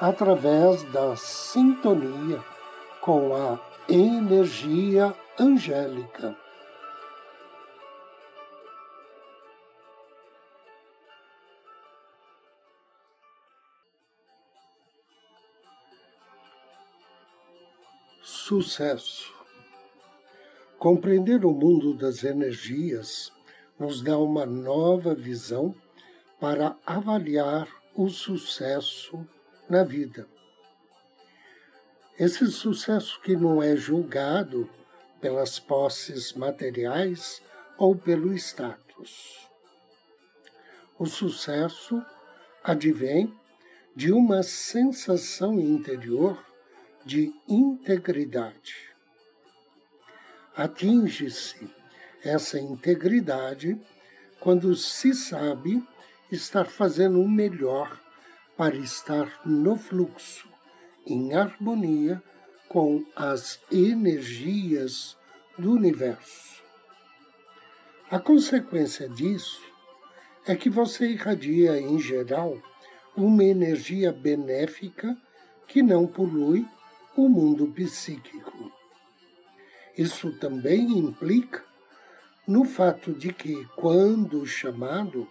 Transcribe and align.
através 0.00 0.82
da 0.84 1.16
sintonia 1.16 2.42
com 3.00 3.34
a 3.34 3.58
energia 3.88 5.14
angélica. 5.38 6.36
Sucesso. 18.22 19.32
Compreender 20.78 21.46
o 21.46 21.50
mundo 21.50 21.94
das 21.94 22.24
energias 22.24 23.32
nos 23.78 24.02
dá 24.02 24.18
uma 24.18 24.44
nova 24.44 25.14
visão 25.14 25.74
para 26.38 26.76
avaliar 26.84 27.66
o 27.94 28.08
sucesso 28.08 29.26
na 29.68 29.82
vida. 29.82 30.26
Esse 32.18 32.46
sucesso 32.46 33.20
que 33.20 33.34
não 33.34 33.62
é 33.62 33.76
julgado 33.76 34.70
pelas 35.20 35.58
posses 35.58 36.32
materiais 36.32 37.42
ou 37.76 37.96
pelo 37.96 38.32
status. 38.34 39.48
O 40.98 41.06
sucesso 41.06 42.04
advém 42.62 43.34
de 43.96 44.12
uma 44.12 44.42
sensação 44.42 45.58
interior 45.58 46.44
de 47.04 47.32
integridade. 47.48 48.94
Atinge-se 50.56 51.68
essa 52.22 52.58
integridade 52.58 53.80
quando 54.38 54.74
se 54.76 55.14
sabe 55.14 55.82
estar 56.30 56.66
fazendo 56.66 57.20
o 57.20 57.28
melhor 57.28 58.00
para 58.56 58.76
estar 58.76 59.40
no 59.44 59.76
fluxo, 59.76 60.48
em 61.06 61.34
harmonia 61.34 62.22
com 62.68 63.04
as 63.14 63.60
energias 63.70 65.16
do 65.58 65.72
universo. 65.72 66.62
A 68.10 68.18
consequência 68.18 69.08
disso 69.08 69.60
é 70.46 70.54
que 70.54 70.68
você 70.68 71.08
irradia, 71.08 71.80
em 71.80 71.98
geral, 71.98 72.60
uma 73.16 73.44
energia 73.44 74.12
benéfica 74.12 75.16
que 75.66 75.82
não 75.82 76.06
polui 76.06 76.66
o 77.16 77.28
mundo 77.28 77.66
psíquico. 77.68 78.72
Isso 79.96 80.32
também 80.38 80.98
implica 80.98 81.64
no 82.46 82.64
fato 82.64 83.12
de 83.12 83.32
que, 83.32 83.64
quando 83.76 84.44
chamado, 84.46 85.26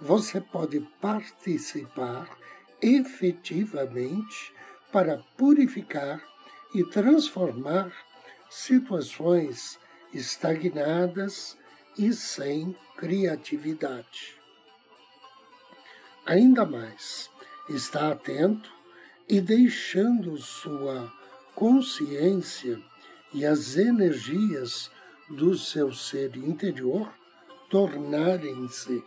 você 0.00 0.40
pode 0.40 0.80
participar 1.00 2.28
efetivamente 2.86 4.54
para 4.92 5.18
purificar 5.36 6.22
e 6.72 6.84
transformar 6.84 7.92
situações 8.48 9.76
estagnadas 10.14 11.58
e 11.98 12.12
sem 12.12 12.76
criatividade. 12.96 14.36
Ainda 16.24 16.64
mais, 16.64 17.28
está 17.68 18.12
atento 18.12 18.72
e 19.28 19.40
deixando 19.40 20.36
sua 20.36 21.12
consciência 21.56 22.80
e 23.34 23.44
as 23.44 23.76
energias 23.76 24.90
do 25.28 25.58
seu 25.58 25.92
ser 25.92 26.36
interior 26.36 27.12
tornarem-se 27.68 29.02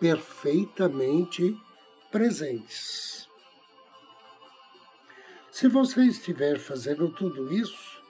perfeitamente 0.00 1.56
presentes. 2.14 3.28
Se 5.50 5.66
você 5.66 6.04
estiver 6.04 6.60
fazendo 6.60 7.10
tudo 7.10 7.52
isso, 7.52 8.00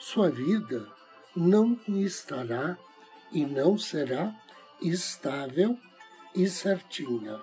sua 0.00 0.28
vida 0.28 0.84
não 1.36 1.78
estará 1.86 2.76
e 3.30 3.46
não 3.46 3.78
será 3.78 4.34
estável 4.82 5.78
e 6.34 6.48
certinha. 6.48 7.40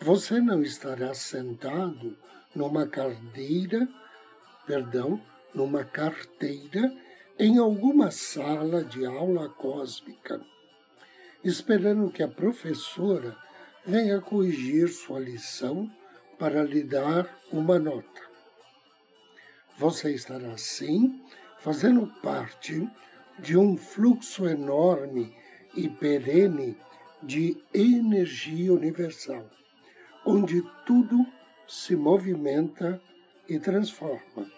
Você 0.00 0.40
não 0.40 0.62
estará 0.62 1.12
sentado 1.12 2.16
numa 2.54 2.86
cadeira, 2.86 3.86
perdão, 4.66 5.22
numa 5.54 5.84
carteira 5.84 6.90
em 7.38 7.58
alguma 7.58 8.10
sala 8.10 8.82
de 8.82 9.04
aula 9.04 9.50
cósmica, 9.50 10.40
esperando 11.44 12.10
que 12.10 12.22
a 12.22 12.28
professora 12.28 13.44
venha 13.86 14.20
corrigir 14.20 14.88
sua 14.88 15.20
lição 15.20 15.90
para 16.38 16.62
lhe 16.62 16.82
dar 16.82 17.28
uma 17.52 17.78
nota. 17.78 18.22
Você 19.78 20.14
estará, 20.14 20.56
sim, 20.56 21.22
fazendo 21.58 22.06
parte 22.22 22.88
de 23.38 23.56
um 23.56 23.76
fluxo 23.76 24.46
enorme 24.46 25.36
e 25.74 25.88
perene 25.88 26.76
de 27.22 27.56
energia 27.72 28.72
universal, 28.72 29.50
onde 30.24 30.62
tudo 30.86 31.26
se 31.66 31.96
movimenta 31.96 33.00
e 33.48 33.58
transforma. 33.58 34.50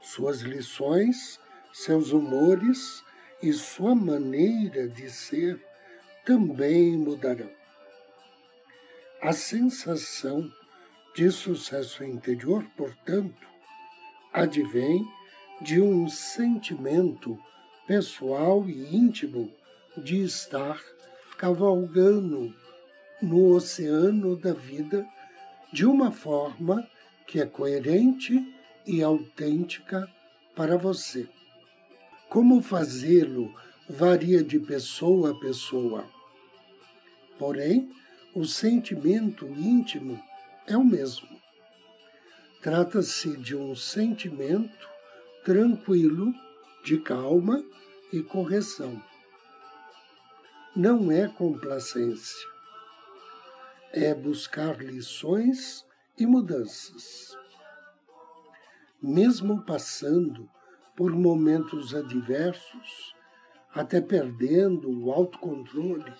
Suas 0.00 0.40
lições, 0.40 1.40
seus 1.72 2.10
humores 2.10 3.02
e 3.42 3.52
sua 3.52 3.94
maneira 3.94 4.88
de 4.88 5.10
ser 5.10 5.60
também 6.24 6.96
mudarão. 6.96 7.50
A 9.20 9.32
sensação 9.32 10.50
de 11.14 11.30
sucesso 11.30 12.02
interior, 12.02 12.64
portanto, 12.76 13.46
advém 14.32 15.06
de 15.60 15.80
um 15.80 16.08
sentimento 16.08 17.38
pessoal 17.86 18.68
e 18.68 18.96
íntimo 18.96 19.52
de 19.96 20.22
estar 20.22 20.80
cavalgando 21.38 22.54
no 23.22 23.52
oceano 23.52 24.36
da 24.36 24.52
vida 24.52 25.06
de 25.72 25.86
uma 25.86 26.10
forma 26.10 26.86
que 27.26 27.40
é 27.40 27.46
coerente 27.46 28.54
e 28.86 29.02
autêntica 29.02 30.08
para 30.54 30.76
você. 30.76 31.28
Como 32.28 32.60
fazê-lo 32.60 33.54
varia 33.88 34.42
de 34.42 34.58
pessoa 34.58 35.30
a 35.32 35.34
pessoa. 35.34 36.08
Porém, 37.38 37.90
o 38.34 38.44
sentimento 38.44 39.46
íntimo 39.46 40.20
é 40.66 40.76
o 40.76 40.84
mesmo. 40.84 41.28
Trata-se 42.62 43.36
de 43.36 43.54
um 43.54 43.76
sentimento 43.76 44.88
tranquilo, 45.44 46.32
de 46.82 46.98
calma 46.98 47.62
e 48.12 48.22
correção. 48.22 49.02
Não 50.74 51.12
é 51.12 51.28
complacência. 51.28 52.48
É 53.92 54.14
buscar 54.14 54.82
lições 54.82 55.84
e 56.18 56.26
mudanças. 56.26 57.36
Mesmo 59.00 59.62
passando 59.64 60.48
por 60.96 61.12
momentos 61.12 61.94
adversos, 61.94 63.14
até 63.74 64.00
perdendo 64.00 64.88
o 64.88 65.10
autocontrole 65.10 66.12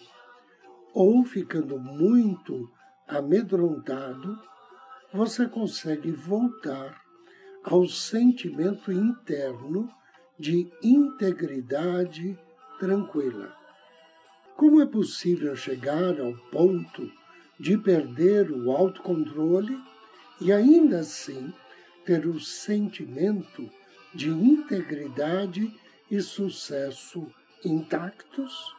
ou 0.93 1.25
ficando 1.25 1.79
muito 1.79 2.69
amedrontado, 3.07 4.39
você 5.13 5.47
consegue 5.47 6.11
voltar 6.11 7.01
ao 7.63 7.87
sentimento 7.87 8.91
interno 8.91 9.89
de 10.39 10.71
integridade 10.83 12.39
tranquila. 12.81 13.57
Como 14.57 14.81
é 14.81 14.87
possível 14.87 15.55
chegar 15.55 16.21
ao 16.21 16.35
ponto 16.51 17.11
de 17.59 17.79
perder 17.79 18.51
o 18.51 18.73
autocontrole 18.73 19.79
e 20.41 20.53
ainda 20.53 21.01
assim 21.01 21.53
ter 22.05 22.27
o 22.27 22.41
sentimento 22.41 23.71
de 24.13 24.29
integridade 24.29 25.73
e 26.11 26.21
sucesso 26.21 27.27
intactos? 27.65 28.75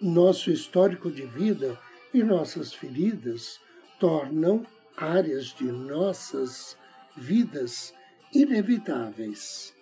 Nosso 0.00 0.50
histórico 0.50 1.10
de 1.10 1.24
vida 1.26 1.78
e 2.12 2.22
nossas 2.22 2.72
feridas 2.72 3.60
tornam 3.98 4.66
áreas 4.96 5.46
de 5.46 5.64
nossas 5.64 6.76
vidas 7.16 7.94
inevitáveis. 8.32 9.74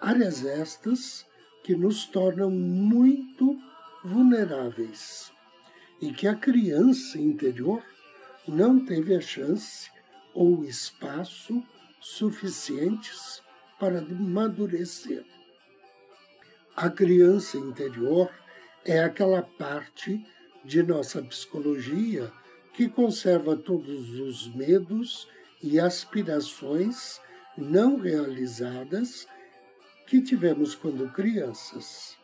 Áreas 0.00 0.44
estas 0.44 1.26
que 1.62 1.74
nos 1.74 2.06
tornam 2.06 2.50
muito 2.50 3.58
vulneráveis 4.04 5.32
e 6.00 6.12
que 6.12 6.26
a 6.26 6.34
criança 6.34 7.18
interior 7.18 7.82
não 8.48 8.84
teve 8.84 9.14
a 9.14 9.20
chance 9.20 9.90
ou 10.32 10.64
espaço 10.64 11.62
suficientes 12.00 13.42
para 13.78 13.98
amadurecer. 13.98 15.24
A 16.76 16.88
criança 16.88 17.58
interior 17.58 18.30
é 18.84 19.00
aquela 19.00 19.42
parte 19.42 20.24
de 20.64 20.82
nossa 20.82 21.20
psicologia 21.22 22.32
que 22.72 22.88
conserva 22.88 23.56
todos 23.56 24.18
os 24.18 24.48
medos 24.54 25.28
e 25.62 25.78
aspirações 25.78 27.20
não 27.56 27.98
realizadas 27.98 29.26
que 30.06 30.22
tivemos 30.22 30.74
quando 30.74 31.12
crianças. 31.12 32.16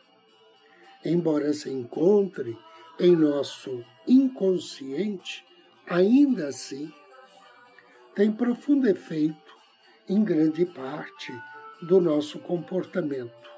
Embora 1.05 1.53
se 1.53 1.71
encontre 1.71 2.57
em 2.99 3.15
nosso 3.15 3.85
inconsciente, 4.07 5.45
ainda 5.87 6.49
assim 6.49 6.93
tem 8.15 8.33
profundo 8.33 8.89
efeito 8.89 9.55
em 10.09 10.25
grande 10.25 10.65
parte 10.65 11.33
do 11.83 12.01
nosso 12.01 12.39
comportamento. 12.39 13.56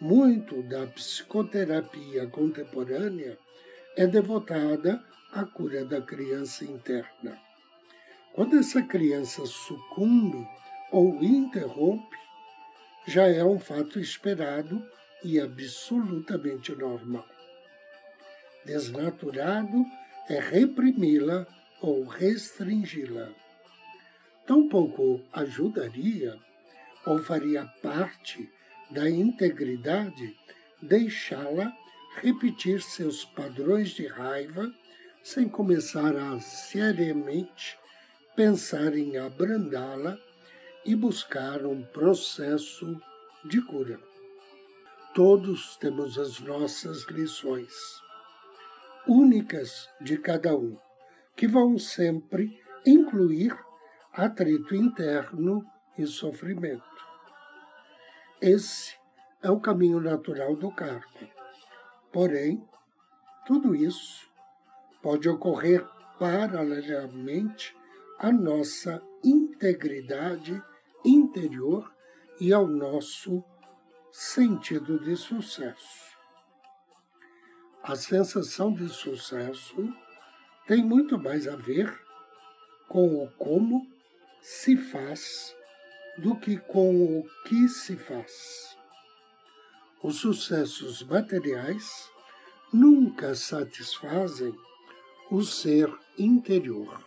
Muito 0.00 0.62
da 0.62 0.86
psicoterapia 0.86 2.26
contemporânea 2.28 3.38
é 3.94 4.06
devotada 4.06 5.04
à 5.30 5.44
cura 5.44 5.84
da 5.84 6.00
criança 6.00 6.64
interna. 6.64 7.38
Quando 8.32 8.58
essa 8.58 8.80
criança 8.80 9.44
sucumbe 9.44 10.48
ou 10.90 11.22
interrompe, 11.22 12.16
já 13.06 13.28
é 13.28 13.44
um 13.44 13.58
fato 13.58 14.00
esperado 14.00 14.82
e 15.22 15.38
absolutamente 15.38 16.74
normal. 16.74 17.28
Desnaturado 18.64 19.84
é 20.30 20.40
reprimi-la 20.40 21.46
ou 21.82 22.06
restringi-la. 22.06 23.28
Tampouco 24.46 25.22
ajudaria 25.30 26.38
ou 27.04 27.18
faria 27.18 27.66
parte 27.82 28.50
da 28.90 29.08
integridade 29.08 30.36
deixá-la 30.82 31.72
repetir 32.20 32.82
seus 32.82 33.24
padrões 33.24 33.90
de 33.90 34.06
raiva 34.06 34.72
sem 35.22 35.48
começar 35.48 36.16
a 36.16 36.40
seriamente 36.40 37.78
pensar 38.34 38.96
em 38.96 39.18
abrandá-la 39.18 40.18
e 40.84 40.94
buscar 40.94 41.66
um 41.66 41.82
processo 41.82 43.00
de 43.44 43.60
cura. 43.60 44.00
Todos 45.14 45.76
temos 45.76 46.18
as 46.18 46.40
nossas 46.40 47.02
lições, 47.04 47.74
únicas 49.06 49.88
de 50.00 50.16
cada 50.16 50.56
um, 50.56 50.78
que 51.36 51.46
vão 51.46 51.78
sempre 51.78 52.58
incluir 52.86 53.56
atrito 54.12 54.74
interno 54.74 55.64
e 55.98 56.06
sofrimento. 56.06 56.89
Esse 58.40 58.94
é 59.42 59.50
o 59.50 59.60
caminho 59.60 60.00
natural 60.00 60.56
do 60.56 60.72
karma. 60.72 61.04
Porém, 62.10 62.66
tudo 63.46 63.74
isso 63.74 64.30
pode 65.02 65.28
ocorrer 65.28 65.86
paralelamente 66.18 67.76
à 68.18 68.32
nossa 68.32 69.02
integridade 69.22 70.62
interior 71.04 71.92
e 72.40 72.50
ao 72.50 72.66
nosso 72.66 73.44
sentido 74.10 74.98
de 74.98 75.16
sucesso. 75.16 76.16
A 77.82 77.94
sensação 77.94 78.72
de 78.72 78.88
sucesso 78.88 79.76
tem 80.66 80.82
muito 80.82 81.18
mais 81.18 81.46
a 81.46 81.56
ver 81.56 81.94
com 82.88 83.22
o 83.22 83.30
como 83.32 83.86
se 84.40 84.78
faz 84.78 85.54
do 86.20 86.36
que 86.36 86.58
com 86.58 87.18
o 87.18 87.26
que 87.46 87.68
se 87.68 87.96
faz. 87.96 88.76
Os 90.02 90.16
sucessos 90.16 91.02
materiais 91.02 92.10
nunca 92.72 93.34
satisfazem 93.34 94.54
o 95.30 95.42
ser 95.42 95.92
interior, 96.18 97.02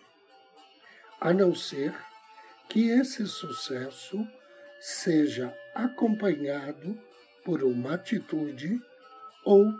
a 1.22 1.34
não 1.34 1.54
ser 1.54 1.96
que 2.70 2.90
esse 2.90 3.28
sucesso 3.28 4.28
seja 4.80 5.56
acompanhado 5.76 7.00
por 7.46 7.64
uma 7.64 7.94
atitude 7.94 8.82
ou 9.46 9.74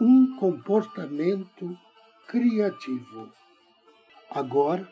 um 0.00 0.36
comportamento 0.36 1.78
criativo. 2.26 3.32
Agora, 4.30 4.88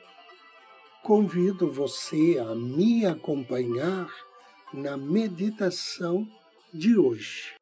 convido 1.08 1.72
você 1.72 2.36
a 2.38 2.54
me 2.54 3.06
acompanhar 3.06 4.14
na 4.74 4.94
meditação 4.94 6.28
de 6.70 6.98
hoje. 6.98 7.54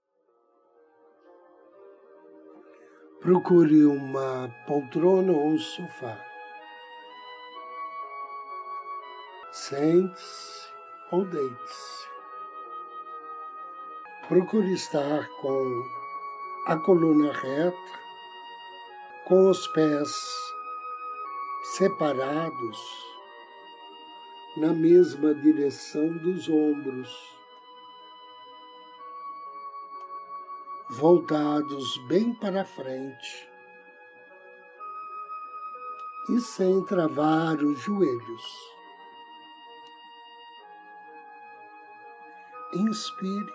Procure 3.20 3.84
uma 3.84 4.52
poltrona 4.66 5.30
ou 5.30 5.50
um 5.50 5.58
sofá. 5.60 6.20
Sente-se 9.52 10.68
ou 11.12 11.24
deite-se. 11.24 12.08
Procure 14.26 14.72
estar 14.72 15.28
com 15.40 15.84
a 16.66 16.76
coluna 16.78 17.32
reta, 17.32 18.00
com 19.28 19.48
os 19.48 19.68
pés 19.68 20.10
separados 21.76 23.15
na 24.56 24.72
mesma 24.72 25.34
direção 25.34 26.16
dos 26.16 26.48
ombros, 26.48 27.36
voltados 30.88 31.98
bem 32.08 32.32
para 32.34 32.64
frente 32.64 33.48
e 36.30 36.40
sem 36.40 36.84
travar 36.86 37.56
os 37.62 37.78
joelhos. 37.80 38.76
Inspire 42.72 43.52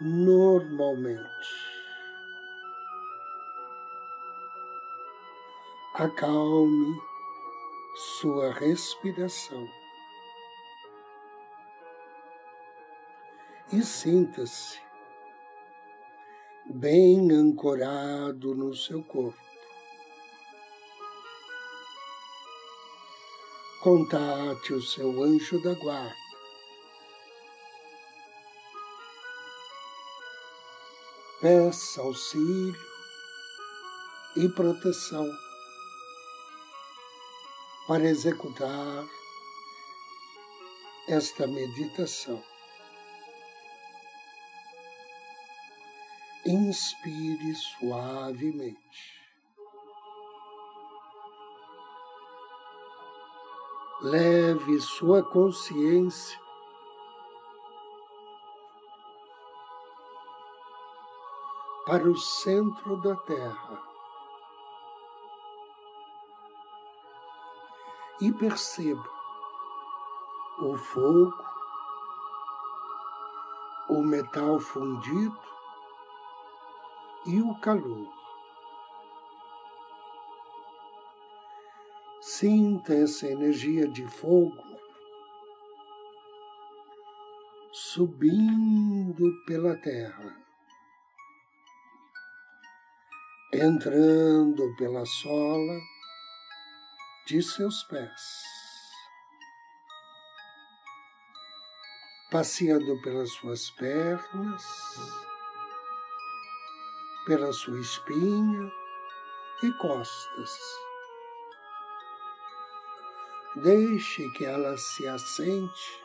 normalmente. 0.00 1.72
Acalme 5.94 7.11
sua 7.94 8.52
respiração. 8.52 9.68
E 13.72 13.82
sinta-se 13.82 14.80
bem 16.66 17.30
ancorado 17.32 18.54
no 18.54 18.74
seu 18.74 19.02
corpo. 19.04 19.40
Contate 23.82 24.72
o 24.74 24.80
seu 24.80 25.22
anjo 25.22 25.60
da 25.62 25.74
guarda. 25.74 26.22
Peça 31.40 32.00
auxílio 32.00 32.76
e 34.36 34.48
proteção 34.50 35.28
para 37.86 38.04
executar 38.04 39.04
esta 41.08 41.46
meditação. 41.46 42.42
Inspire 46.46 47.54
suavemente. 47.54 49.20
Leve 54.02 54.80
sua 54.80 55.22
consciência 55.22 56.40
para 61.86 62.08
o 62.08 62.16
centro 62.16 63.00
da 63.00 63.14
Terra 63.16 63.91
e 68.20 68.32
perceba 68.32 69.08
o 70.60 70.76
fogo, 70.76 71.44
o 73.88 74.02
metal 74.02 74.60
fundido 74.60 75.40
e 77.26 77.40
o 77.40 77.54
calor. 77.56 78.12
Sinta 82.20 82.94
essa 82.94 83.26
energia 83.26 83.88
de 83.88 84.06
fogo 84.06 84.72
subindo 87.72 89.44
pela 89.44 89.76
terra, 89.76 90.36
entrando 93.52 94.74
pela 94.76 95.04
sola 95.04 95.78
de 97.24 97.40
seus 97.40 97.84
pés, 97.84 98.42
passeando 102.32 103.00
pelas 103.00 103.32
suas 103.34 103.70
pernas, 103.70 104.64
pela 107.24 107.52
sua 107.52 107.78
espinha 107.80 108.72
e 109.62 109.72
costas. 109.74 110.50
Deixe 113.54 114.28
que 114.30 114.44
ela 114.44 114.76
se 114.76 115.06
assente 115.06 116.04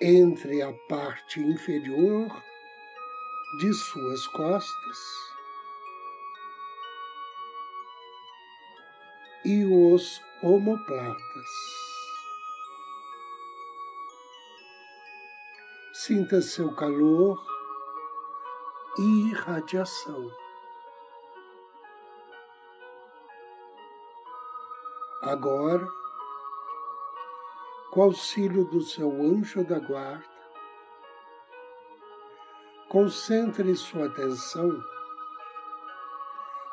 entre 0.00 0.60
a 0.62 0.72
parte 0.88 1.38
inferior 1.38 2.42
de 3.60 3.72
suas 3.72 4.26
costas 4.28 5.37
e 9.44 9.64
os 9.64 10.20
omoplatas. 10.42 11.18
Sinta 15.92 16.40
seu 16.40 16.74
calor 16.74 17.38
e 18.98 19.30
irradiação. 19.30 20.30
Agora, 25.22 25.86
com 27.90 28.02
auxílio 28.02 28.64
do 28.64 28.80
seu 28.80 29.10
anjo 29.10 29.64
da 29.64 29.78
guarda, 29.78 30.24
concentre 32.88 33.74
sua 33.76 34.06
atenção 34.06 34.70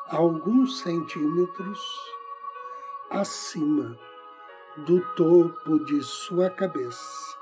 a 0.08 0.16
alguns 0.16 0.80
centímetros 0.80 2.15
acima 3.10 3.98
do 4.76 5.00
topo 5.14 5.84
de 5.84 6.02
sua 6.02 6.50
cabeça. 6.50 7.36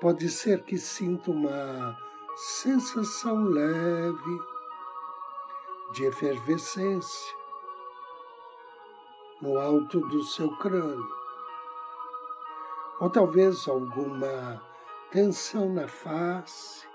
Pode 0.00 0.28
ser 0.28 0.64
que 0.64 0.76
sinta 0.76 1.30
uma 1.30 1.96
sensação 2.34 3.44
leve 3.44 4.40
de 5.92 6.04
efervescência 6.04 7.36
no 9.40 9.58
alto 9.58 10.00
do 10.00 10.22
seu 10.24 10.56
crânio, 10.56 11.08
ou 13.00 13.10
talvez 13.10 13.68
alguma 13.68 14.62
tensão 15.10 15.72
na 15.72 15.86
face 15.86 16.86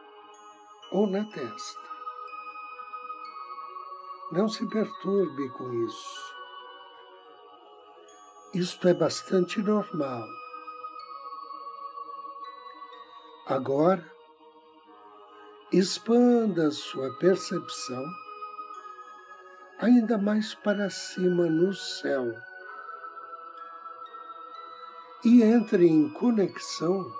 ou 0.91 1.05
na 1.07 1.23
testa. 1.25 1.86
Não 4.31 4.49
se 4.49 4.65
perturbe 4.67 5.49
com 5.51 5.71
isso. 5.85 6.35
Isto 8.53 8.87
é 8.87 8.93
bastante 8.93 9.61
normal. 9.61 10.27
Agora, 13.47 14.05
expanda 15.71 16.69
sua 16.71 17.13
percepção 17.17 18.03
ainda 19.79 20.17
mais 20.17 20.53
para 20.55 20.89
cima 20.89 21.45
no 21.45 21.73
céu 21.73 22.33
e 25.23 25.41
entre 25.43 25.87
em 25.87 26.09
conexão 26.09 27.11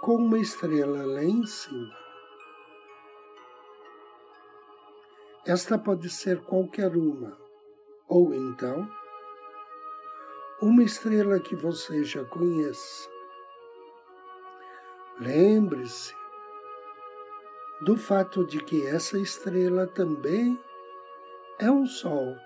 com 0.00 0.16
uma 0.16 0.38
estrela 0.38 1.04
lá 1.04 1.22
em 1.22 1.44
cima. 1.46 2.07
Esta 5.48 5.78
pode 5.78 6.10
ser 6.10 6.42
qualquer 6.42 6.94
uma, 6.94 7.34
ou 8.06 8.34
então 8.34 8.86
uma 10.60 10.82
estrela 10.82 11.40
que 11.40 11.56
você 11.56 12.04
já 12.04 12.22
conheça. 12.22 13.08
Lembre-se 15.18 16.14
do 17.80 17.96
fato 17.96 18.44
de 18.44 18.62
que 18.62 18.86
essa 18.86 19.18
estrela 19.18 19.86
também 19.86 20.62
é 21.58 21.70
um 21.70 21.86
Sol 21.86 22.36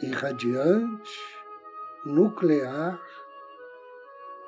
irradiante, 0.00 1.20
nuclear 2.06 2.98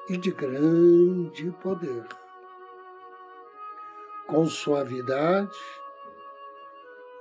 e 0.08 0.16
de 0.16 0.30
grande 0.30 1.50
poder. 1.62 2.06
Com 4.26 4.46
suavidade, 4.46 5.83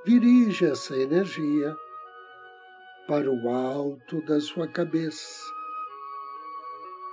dirige 0.06 0.66
essa 0.66 0.98
energia 0.98 1.78
para 3.08 3.32
o 3.32 3.50
alto 3.50 4.22
da 4.26 4.40
sua 4.42 4.68
cabeça. 4.68 5.42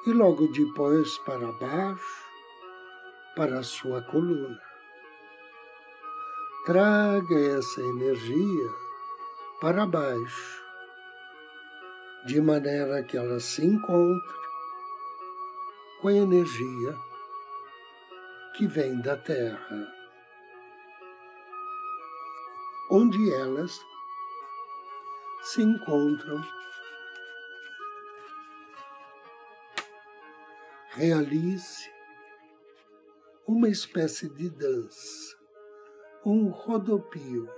E 0.06 0.12
logo 0.12 0.48
depois 0.48 1.18
para 1.18 1.52
baixo, 1.52 2.24
para 3.36 3.60
a 3.60 3.62
sua 3.62 4.02
coluna. 4.02 4.60
Traga 6.66 7.38
essa 7.58 7.80
energia 7.80 8.70
para 9.60 9.86
baixo, 9.86 10.64
de 12.26 12.40
maneira 12.40 13.02
que 13.04 13.16
ela 13.16 13.38
se 13.38 13.64
encontre 13.64 14.40
com 16.00 16.08
a 16.08 16.14
energia 16.14 16.96
que 18.56 18.66
vem 18.66 19.00
da 19.00 19.16
Terra, 19.16 19.99
onde 22.90 23.32
elas 23.32 23.80
se 25.42 25.62
encontram. 25.62 26.42
Realize 30.90 31.90
uma 33.46 33.68
espécie 33.68 34.28
de 34.28 34.50
dança 34.50 35.40
um 36.24 36.48
rodopio 36.48 37.48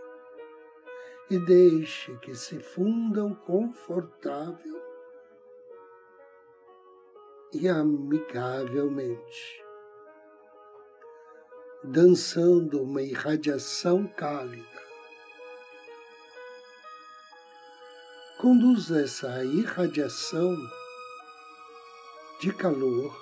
e 1.29 1.39
deixe 1.39 2.17
que 2.19 2.35
se 2.35 2.61
fundam 2.61 3.35
confortável 3.35 4.81
e 7.53 7.69
amigavelmente, 7.69 9.65
dançando 11.83 12.83
uma 12.83 13.03
irradiação 13.03 14.07
cálida. 14.07 14.82
Conduza 18.43 19.01
essa 19.05 19.45
irradiação 19.45 20.57
de 22.41 22.53
calor 22.53 23.17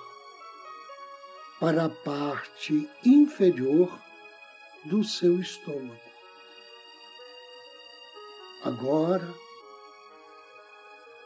para 1.59 1.85
a 1.85 1.89
parte 1.89 2.89
inferior 3.05 4.01
do 4.85 5.03
seu 5.03 5.39
estômago. 5.39 6.01
Agora, 8.63 9.31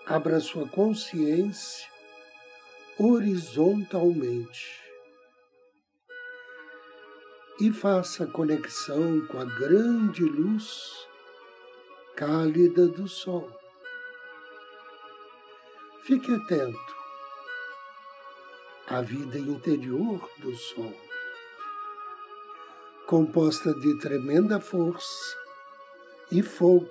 abra 0.06 0.42
sua 0.42 0.68
consciência 0.68 1.88
horizontalmente 3.00 4.84
e 7.62 7.72
faça 7.72 8.28
conexão 8.28 9.26
com 9.28 9.40
a 9.40 9.46
grande 9.46 10.26
luz 10.26 11.08
cálida 12.14 12.90
do 12.90 13.08
Sol. 13.08 13.65
Fique 16.06 16.32
atento 16.32 16.96
à 18.88 19.02
vida 19.02 19.40
interior 19.40 20.30
do 20.38 20.56
Sol 20.56 20.96
composta 23.08 23.74
de 23.74 23.98
tremenda 23.98 24.60
força 24.60 25.36
e 26.32 26.44
fogo 26.44 26.90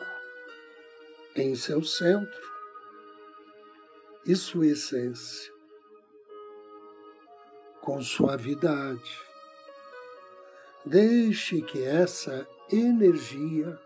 em 1.36 1.54
seu 1.54 1.84
centro 1.84 2.42
e 4.26 4.34
sua 4.34 4.66
essência, 4.66 5.52
com 7.80 8.02
suavidade. 8.02 9.22
Deixe 10.84 11.62
que 11.62 11.84
essa 11.84 12.48
energia 12.68 13.78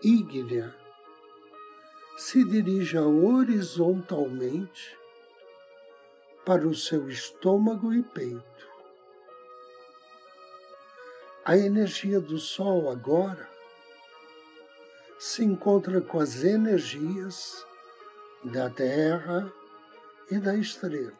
ígnea 0.00 0.79
se 2.20 2.44
dirija 2.44 3.00
horizontalmente 3.00 4.94
para 6.44 6.68
o 6.68 6.74
seu 6.74 7.08
estômago 7.08 7.94
e 7.94 8.02
peito 8.02 8.68
a 11.46 11.56
energia 11.56 12.20
do 12.20 12.38
Sol 12.38 12.90
agora 12.90 13.48
se 15.18 15.42
encontra 15.42 16.00
com 16.02 16.20
as 16.20 16.44
energias 16.44 17.66
da 18.44 18.68
Terra 18.68 19.52
e 20.30 20.38
da 20.38 20.54
estrela. 20.54 21.18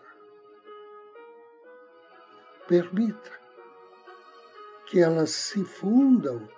Permita 2.68 3.32
que 4.86 5.00
elas 5.00 5.30
se 5.30 5.64
fundam 5.64 6.48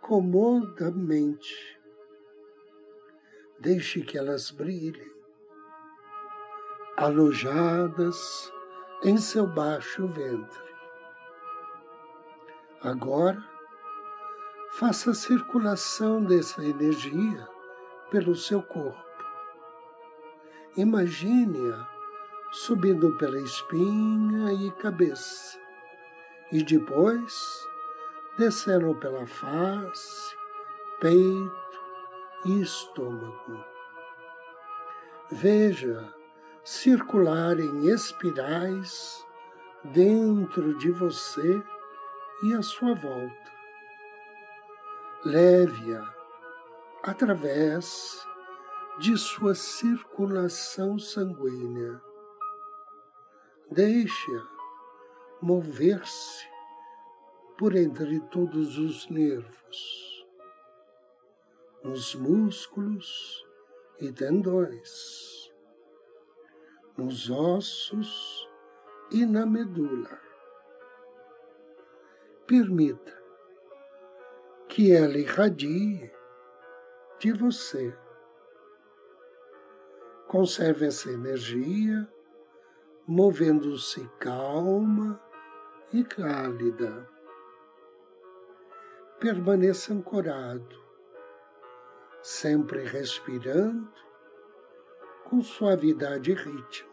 comodamente. 0.00 1.77
Deixe 3.60 4.02
que 4.02 4.16
elas 4.16 4.52
brilhem, 4.52 5.10
alojadas 6.96 8.52
em 9.02 9.16
seu 9.16 9.48
baixo 9.48 10.06
ventre. 10.06 10.62
Agora, 12.80 13.44
faça 14.74 15.10
a 15.10 15.14
circulação 15.14 16.22
dessa 16.22 16.64
energia 16.64 17.48
pelo 18.12 18.36
seu 18.36 18.62
corpo. 18.62 19.04
Imagine-a 20.76 21.88
subindo 22.52 23.16
pela 23.18 23.40
espinha 23.40 24.52
e 24.52 24.70
cabeça, 24.80 25.58
e 26.52 26.62
depois 26.62 27.66
descendo 28.38 28.94
pela 28.94 29.26
face, 29.26 30.36
peito 31.00 31.67
estômago. 32.44 33.64
Veja 35.30 36.12
circular 36.64 37.58
em 37.58 37.88
espirais 37.88 39.26
dentro 39.84 40.76
de 40.78 40.90
você 40.90 41.62
e 42.44 42.54
à 42.54 42.62
sua 42.62 42.94
volta. 42.94 43.52
Leve-a 45.24 46.14
através 47.02 48.26
de 48.98 49.16
sua 49.16 49.54
circulação 49.54 50.98
sanguínea. 50.98 52.00
Deixe-a 53.70 54.42
mover-se 55.40 56.46
por 57.56 57.74
entre 57.76 58.20
todos 58.20 58.78
os 58.78 59.08
nervos, 59.08 60.17
nos 61.82 62.14
músculos 62.14 63.46
e 64.00 64.12
tendões, 64.12 65.52
nos 66.96 67.30
ossos 67.30 68.48
e 69.10 69.24
na 69.24 69.46
medula. 69.46 70.20
Permita 72.46 73.16
que 74.68 74.92
ela 74.92 75.18
irradie 75.18 76.10
de 77.18 77.32
você 77.32 77.96
Conserve 80.28 80.84
essa 80.84 81.10
energia, 81.10 82.06
movendo-se 83.06 84.06
calma 84.20 85.18
e 85.90 86.04
cálida. 86.04 87.08
Permaneça 89.18 89.94
ancorado, 89.94 90.78
sempre 92.22 92.84
respirando 92.84 93.92
com 95.24 95.40
suavidade 95.42 96.32
e 96.32 96.34
ritmo. 96.34 96.88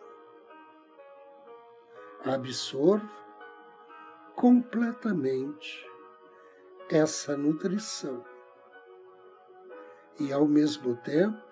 Absorva 2.25 3.09
completamente 4.35 5.89
essa 6.89 7.37
nutrição 7.37 8.25
e, 10.19 10.31
ao 10.33 10.47
mesmo 10.47 10.95
tempo, 10.97 11.45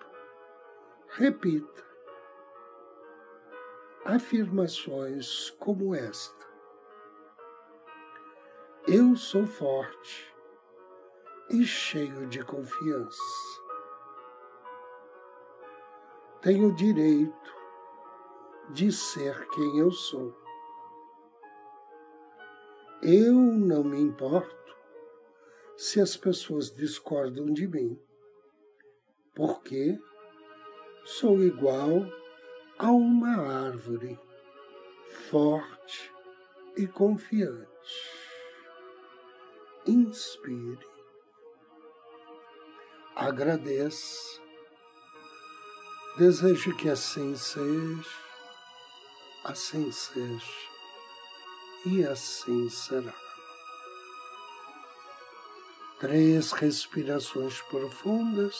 Repita 1.16 1.84
afirmações 4.04 5.50
como 5.60 5.94
esta: 5.94 6.44
Eu 8.88 9.14
sou 9.14 9.46
forte 9.46 10.34
e 11.50 11.64
cheio 11.64 12.26
de 12.26 12.42
confiança. 12.42 13.63
Tenho 16.44 16.74
direito 16.74 17.56
de 18.68 18.92
ser 18.92 19.48
quem 19.48 19.78
eu 19.78 19.90
sou. 19.90 20.36
Eu 23.02 23.32
não 23.32 23.82
me 23.82 23.98
importo 23.98 24.76
se 25.74 26.02
as 26.02 26.18
pessoas 26.18 26.70
discordam 26.70 27.46
de 27.46 27.66
mim, 27.66 27.98
porque 29.34 29.98
sou 31.06 31.42
igual 31.42 32.06
a 32.78 32.90
uma 32.90 33.66
árvore 33.66 34.20
forte 35.30 36.12
e 36.76 36.86
confiante. 36.86 37.66
Inspire, 39.86 40.86
agradeça, 43.16 44.43
desejo 46.16 46.76
que 46.76 46.88
assim 46.88 47.36
seja, 47.36 48.08
assim 49.44 49.90
seja 49.90 50.52
e 51.86 52.04
assim 52.04 52.68
será. 52.68 53.14
Três 55.98 56.52
respirações 56.52 57.60
profundas 57.62 58.56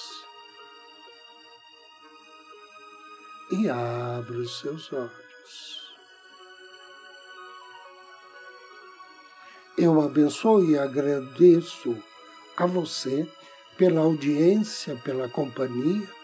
e 3.53 3.69
abra 3.69 4.39
os 4.39 4.59
seus 4.61 4.93
olhos. 4.93 5.95
Eu 9.77 10.01
abençoo 10.01 10.65
e 10.65 10.79
agradeço 10.79 11.97
a 12.57 12.67
você 12.67 13.29
pela 13.77 14.01
audiência, 14.01 14.97
pela 15.05 15.29
companhia. 15.29 16.24